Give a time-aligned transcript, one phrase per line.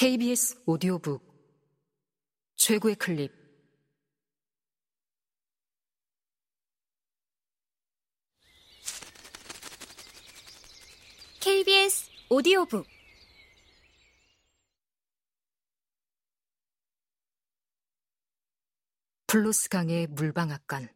[0.00, 1.22] KBS 오디오북.
[2.56, 3.30] 최고의 클립.
[11.40, 12.86] KBS 오디오북.
[19.26, 20.88] 플로스강의 물방앗간.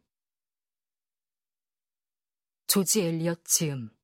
[2.65, 3.94] 조지 엘리엇 지음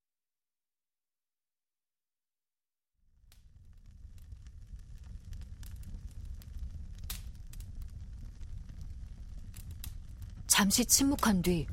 [10.51, 11.65] 잠시 침묵한 뒤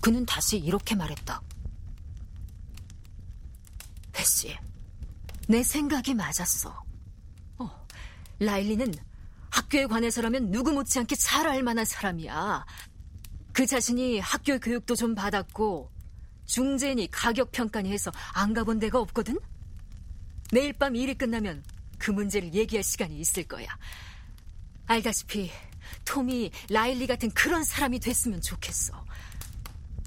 [0.00, 1.42] 그는 다시 이렇게 말했다.
[4.12, 4.56] 베시,
[5.46, 6.82] 내 생각이 맞았어.
[7.58, 7.86] 어,
[8.38, 8.94] 라일리는
[9.50, 12.64] 학교에 관해서라면 누구 못지않게 잘 알만한 사람이야.
[13.52, 15.92] 그 자신이 학교 교육도 좀 받았고
[16.46, 19.38] 중재니 가격 평가니 해서 안 가본 데가 없거든.
[20.50, 21.62] 내일 밤 일이 끝나면
[21.98, 23.66] 그 문제를 얘기할 시간이 있을 거야.
[24.86, 25.50] 알다시피
[26.04, 29.04] 톰이 라일리 같은 그런 사람이 됐으면 좋겠어.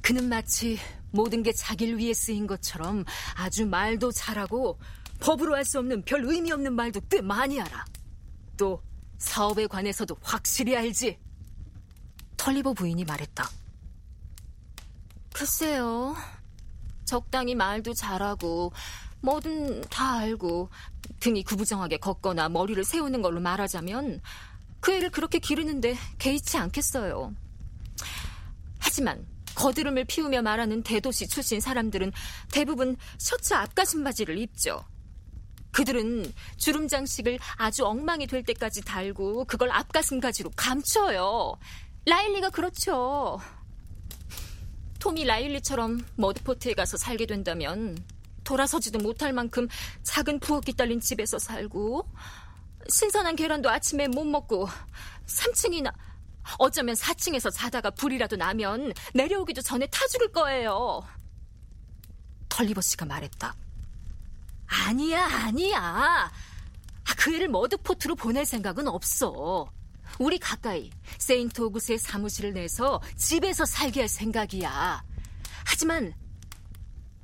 [0.02, 0.78] 그는 마치
[1.12, 3.04] 모든 게 자기를 위해 쓰인 것처럼
[3.36, 4.80] 아주 말도 잘하고
[5.20, 7.86] 법으로 할 수 없는 별 의미 없는 말도 꽤 많이 알아.
[8.56, 8.81] 또
[9.17, 11.17] 사업에 관해서도 확실히 알지.
[12.38, 13.50] 털리버 부인이 말했다.
[15.34, 16.16] 글쎄요.
[17.06, 18.72] 적당히 말도 잘하고
[19.22, 20.70] 뭐든 다 알고
[21.20, 24.22] 등이 구부정하게 걷거나 머리를 세우는 걸로 말하자면
[24.80, 27.33] 그 애를 그렇게 기르는데 개의치 않겠어요.
[28.80, 29.25] 하지만
[29.56, 32.11] 거드름을 피우며 말하는 대도시 출신 사람들은
[32.52, 34.83] 대부분 셔츠 앞가슴 바지를 입죠.
[35.72, 41.58] 그들은 주름 장식을 아주 엉망이 될 때까지 달고 그걸 앞가슴 가지로 감춰요.
[42.05, 43.39] 라일리가 그렇죠.
[45.00, 47.98] 톰이 라일리처럼 머드포트에 가서 살게 된다면
[48.44, 49.67] 돌아서지도 못할 만큼
[50.03, 52.08] 작은 부엌이 딸린 집에서 살고
[52.90, 54.68] 신선한 계란도 아침에 못 먹고
[55.26, 55.94] 3층이나
[56.58, 61.06] 어쩌면 4층에서 자다가 불이라도 나면 내려오기도 전에 타 죽을 거예요.
[62.50, 63.56] 털리버 씨가 말했다.
[64.67, 65.80] 아니야, 아니야.
[65.80, 69.70] 아, 그 애를 머드포트로 보낼 생각은 없어.
[70.20, 75.04] 우리 가까이 세인트 오그스에 사무실을 내서 집에서 살게 할 생각이야.
[75.66, 76.14] 하지만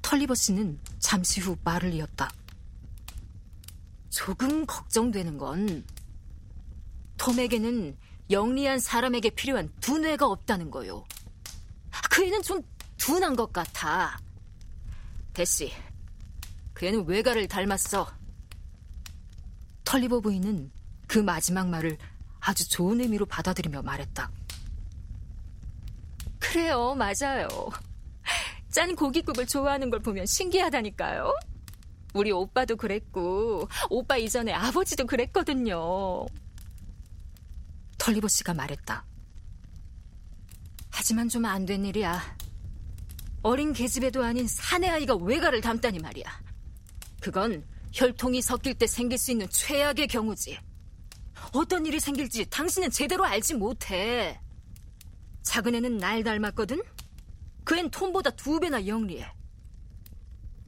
[0.01, 2.29] 털리버 씨는 잠시 후 말을 이었다.
[4.13, 5.83] 조금 걱정되는 건
[7.17, 7.97] 톰에게는
[8.29, 11.03] 영리한 사람에게 필요한 두뇌가 없다는 거요.
[12.11, 12.61] 그 애는 좀
[12.97, 14.19] 둔한 것 같아.
[15.33, 15.73] 대시,
[16.73, 18.07] 그 애는 외가를 닮았어.
[19.83, 20.71] 털리버 부인은
[21.07, 21.97] 그 마지막 말을
[22.39, 24.31] 아주 좋은 의미로 받아들이며 말했다.
[26.37, 27.47] 그래요, 맞아요.
[28.69, 31.33] 짠 고깃국을 좋아하는 걸 보면 신기하다니까요.
[32.13, 36.25] 우리 오빠도 그랬고, 오빠 이전에 아버지도 그랬거든요.
[37.97, 39.05] 털리버 씨가 말했다.
[40.91, 42.21] 하지만 좀 안 된 일이야.
[43.41, 46.25] 어린 계집애도 아닌 사내 아이가 외가를 담다니 말이야.
[47.19, 50.57] 그건 혈통이 섞일 때 생길 수 있는 최악의 경우지.
[51.53, 54.39] 어떤 일이 생길지 당신은 제대로 알지 못해.
[55.41, 56.81] 작은 애는 날 닮았거든?
[57.65, 59.25] 그 앤 톰보다 두 배나 영리해.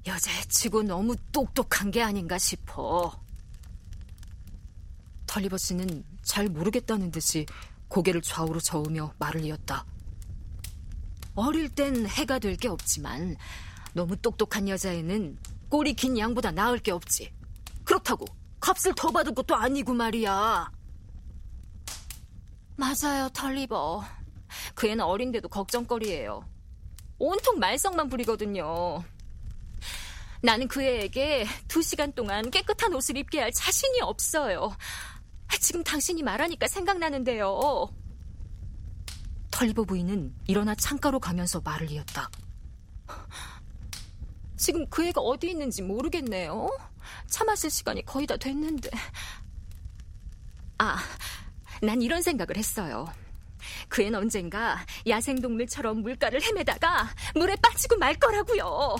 [0.05, 3.11] 여자애치고 너무 똑똑한 게 아닌가 싶어.
[5.25, 7.45] 털리버 씨는 잘 모르겠다는 듯이
[7.87, 9.85] 고개를 좌우로 저으며 말을 이었다.
[11.35, 13.35] 어릴 땐 해가 될 게 없지만
[13.93, 15.37] 너무 똑똑한 여자애는
[15.69, 17.33] 꼬리 긴 양보다 나을 게 없지.
[17.83, 18.25] 그렇다고
[18.59, 20.71] 값을 더 받을 것도 아니고 말이야.
[22.77, 24.03] 맞아요, 털리버.
[24.73, 26.45] 그 애는 어린데도 걱정거리예요.
[27.17, 29.03] 온통 말썽만 부리거든요.
[30.45, 34.77] 나는 그 애에게 두 시간 동안 깨끗한 옷을 입게 할 자신이 없어요.
[35.59, 37.89] 지금 당신이 말하니까 생각나는데요.
[39.49, 42.29] 털리버 부인은 일어나 창가로 가면서 말을 이었다.
[44.55, 46.69] 지금 그 애가 어디 있는지 모르겠네요.
[47.27, 48.91] 차 마실 시간이 거의 다 됐는데.
[50.77, 50.97] 아,
[51.81, 53.07] 난 이런 생각을 했어요.
[53.89, 58.95] 그 애는 언젠가 야생동물처럼 물가를 헤매다가 물에 빠지고 말 거라고요.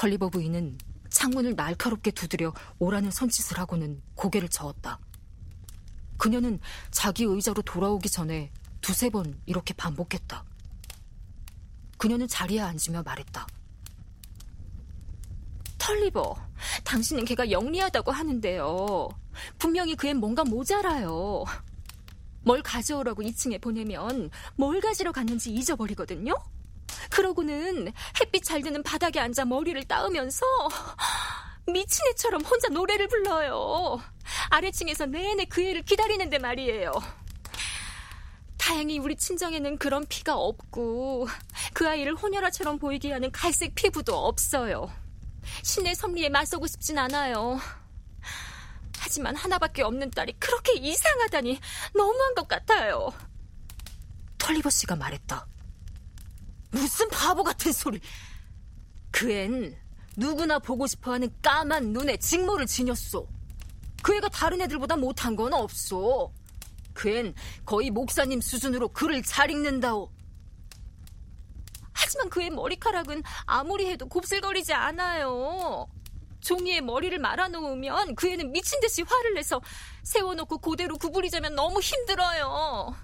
[0.00, 0.78] 털리버 부인은
[1.10, 4.98] 창문을 날카롭게 두드려 오라는 손짓을 하고는 고개를 저었다.
[6.16, 6.58] 그녀는
[6.90, 8.50] 자기 의자로 돌아오기 전에
[8.80, 10.42] 두세 번 이렇게 반복했다.
[11.98, 13.46] 그녀는 자리에 앉으며 말했다.
[15.76, 16.34] 털리버,
[16.82, 19.06] 당신은 걔가 영리하다고 하는데요.
[19.58, 21.44] 분명히 그엔 뭔가 모자라요.
[22.40, 26.32] 뭘 가져오라고 2층에 보내면 뭘 가지러 갔는지 잊어버리거든요?
[27.10, 30.46] 그러고는 햇빛 잘 드는 바닥에 앉아 머리를 따으면서
[31.66, 34.00] 미친 애처럼 혼자 노래를 불러요.
[34.50, 36.92] 아래층에서 내내 그 애를 기다리는데 말이에요.
[38.56, 41.28] 다행히 우리 친정에는 그런 피가 없고
[41.72, 44.90] 그 아이를 혼혈아처럼 보이게 하는 갈색 피부도 없어요.
[45.62, 47.58] 신의 섭리에 맞서고 싶진 않아요.
[48.98, 51.58] 하지만 하나밖에 없는 딸이 그렇게 이상하다니
[51.94, 53.12] 너무한 것 같아요.
[54.38, 55.46] 털리버 씨가 말했다.
[56.70, 58.00] 무슨 바보 같은 소리.
[59.10, 59.76] 그 앤
[60.16, 63.26] 누구나 보고 싶어하는 까만 눈에 직모를 지녔소.
[64.02, 66.32] 그 애가 다른 애들보다 못한 건 없어.
[66.92, 67.34] 그앤
[67.64, 70.10] 거의 목사님 수준으로 글을 잘 읽는다오.
[71.92, 75.86] 하지만 그의 머리카락은 아무리 해도 곱슬거리지 않아요.
[76.40, 79.60] 종이에 머리를 말아놓으면 그 애는 미친 듯이 화를 내서
[80.04, 82.94] 세워놓고 그대로 구부리자면 너무 힘들어요.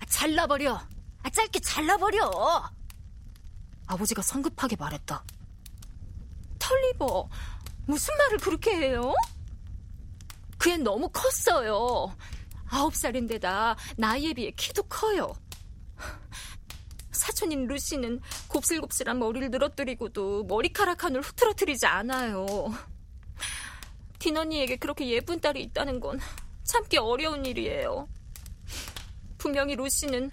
[0.00, 0.80] 아, 잘라버려.
[1.26, 2.70] 아, 짧게 잘라버려.
[3.88, 5.24] 아버지가 성급하게 말했다.
[6.60, 7.28] 털리버,
[7.86, 9.12] 무슨 말을 그렇게 해요?
[10.56, 12.14] 그 애 너무 컸어요.
[12.68, 15.34] 아홉 살인데다 나이에 비해 키도 커요.
[17.10, 22.46] 사촌인 루시는 곱슬곱슬한 머리를 늘어뜨리고도 머리카락 한을 흐트러뜨리지 않아요.
[24.20, 26.20] 디너니에게 그렇게 예쁜 딸이 있다는 건
[26.62, 28.08] 참기 어려운 일이에요.
[29.38, 30.30] 분명히 루시는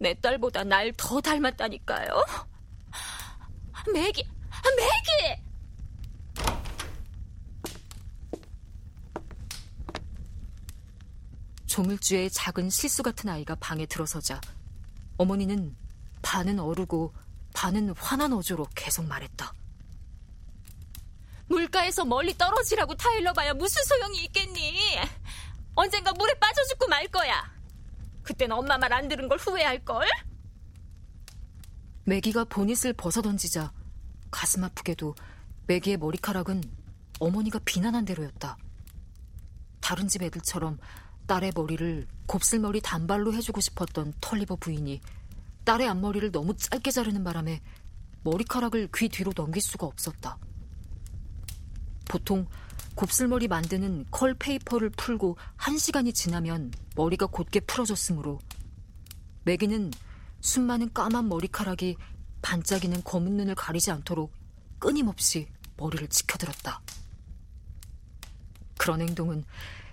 [0.00, 2.24] 내 딸보다 날 더 닮았다니까요.
[3.92, 4.24] 매기,
[4.76, 5.42] 매기!
[11.66, 14.40] 조물주의 작은 실수 같은 아이가 방에 들어서자
[15.18, 15.76] 어머니는
[16.22, 17.14] 반은 어르고
[17.54, 19.52] 반은 화난 어조로 계속 말했다.
[21.46, 24.98] 물가에서 멀리 떨어지라고 타일러 봐야 무슨 소용이 있겠니?
[25.74, 27.50] 언젠가 물에 빠져 죽고 말 거야.
[28.22, 30.06] 그땐 엄마 말 안 들은 걸 후회할걸?
[32.04, 33.72] 매기가 보닛을 벗어던지자
[34.30, 35.14] 가슴 아프게도
[35.66, 36.62] 매기의 머리카락은
[37.20, 38.56] 어머니가 비난한 대로였다.
[39.80, 40.78] 다른 집 애들처럼
[41.26, 45.00] 딸의 머리를 곱슬머리 단발로 해주고 싶었던 털리버 부인이
[45.64, 47.60] 딸의 앞머리를 너무 짧게 자르는 바람에
[48.22, 50.38] 머리카락을 귀 뒤로 넘길 수가 없었다.
[52.08, 52.46] 보통
[52.94, 58.38] 곱슬머리 만드는 curl paper를 풀고 한 시간이 지나면 머리가 곧게 풀어졌으므로
[59.44, 59.90] 매기는
[60.40, 61.96] 수많은 까만 머리카락이
[62.42, 64.32] 반짝이는 검은 눈을 가리지 않도록
[64.78, 66.82] 끊임없이 머리를 치켜들었다.
[68.78, 69.44] 그런 행동은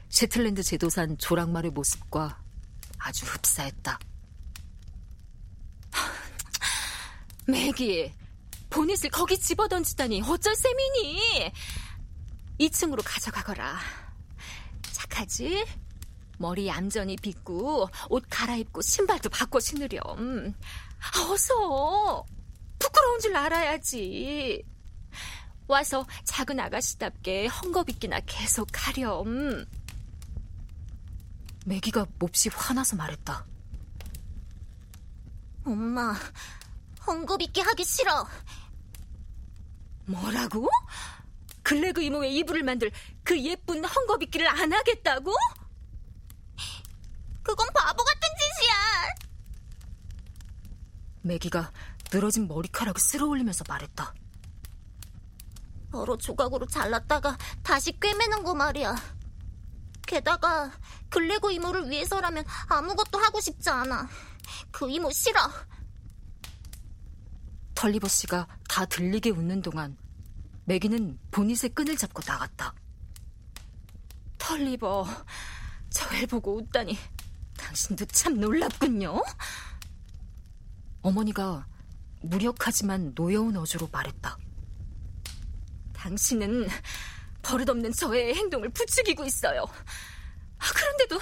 [0.10, 2.42] 셰틀랜드 제도산 조랑말의 모습과
[2.98, 4.00] 아주 흡사했다.
[7.48, 8.12] 매기,
[8.70, 11.52] 보닛을 거기 집어던지다니 어쩔 셈이니?
[12.60, 13.80] 2층으로 가져가거라.
[14.92, 15.66] 착하지?
[16.38, 20.54] 머리 얌전히 빗고 옷 갈아입고 신발도 바꿔 신으렴.
[21.30, 22.26] 어서!
[22.80, 24.64] 부끄러운 줄 알아야지.
[25.68, 29.66] 와서 작은 아가씨답게 헝겊입기나 계속 하렴.
[31.66, 33.46] 매기가 몹시 화나서 말했다.
[35.66, 36.16] 엄마,
[37.02, 38.26] 헝겊입기 하기 싫어.
[40.06, 40.70] 뭐라고?
[41.68, 42.90] 글래그 이모의 이불을 만들
[43.26, 45.34] 그 예쁜 헝겊입기를 안 하겠다고?
[47.44, 48.74] 그건 바보 같은 짓이야.
[51.24, 51.74] 매기가
[52.10, 54.14] 늘어진 머리카락을 쓸어 올리면서 말했다.
[55.94, 58.96] 여러 조각으로 잘랐다가 다시 꿰매는 거 말이야.
[60.06, 60.72] 게다가
[61.10, 64.08] 글래그 이모를 위해서라면 아무것도 하고 싶지 않아.
[64.72, 65.42] 그 이모 싫어.
[67.76, 69.98] 털리버 씨가 다 들리게 웃는 동안
[70.68, 72.76] 매기는 보닛의 끈을 잡고 나갔다.
[74.38, 75.08] 털리버,
[75.90, 76.98] 저를 보고 웃다니
[77.58, 79.24] 당신도 참 놀랍군요.
[81.02, 81.66] 어머니가
[82.22, 84.38] 무력하지만 노여운 어조로 말했다.
[85.94, 86.68] 당신은
[87.44, 89.66] 버릇없는 저의 행동을 부추기고 있어요.
[90.58, 91.18] 그런데도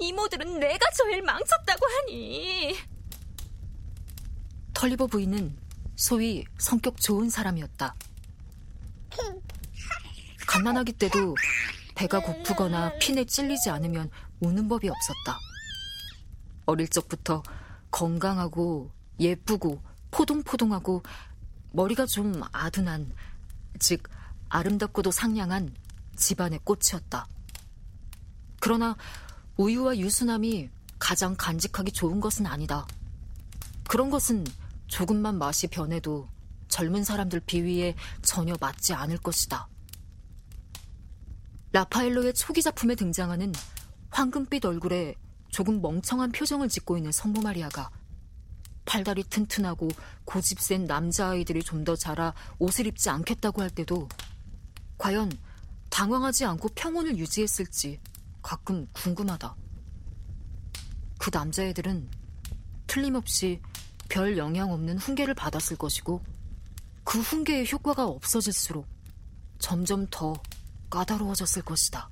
[0.00, 2.76] 이모들은 내가 저를 망쳤다고 하니.
[4.74, 5.56] 털리버 부인은
[5.94, 7.94] 소위 성격 좋은 사람이었다.
[10.58, 11.36] 갓난아기 때도
[11.94, 14.10] 배가 고프거나 핀에 찔리지 않으면
[14.40, 15.38] 우는 법이 없었다.
[16.66, 17.44] 어릴 적부터
[17.92, 21.02] 건강하고 예쁘고 포동포동하고
[21.70, 23.12] 머리가 좀 아둔한,
[23.78, 24.02] 즉
[24.48, 25.72] 아름답고도 상냥한
[26.16, 27.28] 집안의 꽃이었다.
[28.58, 28.96] 그러나
[29.58, 32.84] 우유와 유수남이 가장 간직하기 좋은 것은 아니다.
[33.88, 34.44] 그런 것은
[34.88, 36.28] 조금만 맛이 변해도
[36.66, 39.68] 젊은 사람들 비위에 전혀 맞지 않을 것이다.
[41.72, 43.52] 라파엘로의 초기 작품에 등장하는
[44.10, 45.14] 황금빛 얼굴에
[45.50, 47.90] 조금 멍청한 표정을 짓고 있는 성모 마리아가
[48.84, 49.88] 팔다리 튼튼하고
[50.24, 54.08] 고집 센 남자아이들이 좀 더 자라 옷을 입지 않겠다고 할 때도
[54.96, 55.30] 과연
[55.90, 58.00] 당황하지 않고 평온을 유지했을지
[58.42, 59.54] 가끔 궁금하다.
[61.18, 62.08] 그 남자애들은
[62.86, 63.60] 틀림없이
[64.08, 66.22] 별 영향 없는 훈계를 받았을 것이고
[67.04, 68.86] 그 훈계의 효과가 없어질수록
[69.58, 70.34] 점점 더
[70.90, 72.10] 까다로워졌을 것이다.